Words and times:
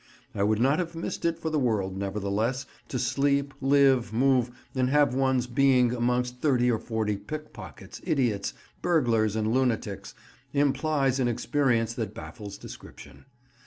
I 0.33 0.41
would 0.41 0.57
not 0.59 0.79
have 0.79 0.95
missed 0.95 1.25
it 1.25 1.37
for 1.37 1.51
the 1.51 1.59
world, 1.59 1.95
nevertheless, 1.95 2.65
to 2.87 2.97
sleep, 2.97 3.53
live, 3.61 4.11
move, 4.11 4.49
and 4.73 4.89
have 4.89 5.13
one's 5.13 5.45
being 5.45 5.93
amongst 5.93 6.39
thirty 6.41 6.71
or 6.71 6.79
forty 6.79 7.15
pickpockets, 7.17 8.01
idiots, 8.03 8.55
burglars, 8.81 9.35
and 9.35 9.53
lunatics, 9.53 10.15
implies 10.53 11.19
an 11.19 11.27
experience 11.27 11.93
that 11.93 12.15
baffles 12.15 12.57
description. 12.57 13.25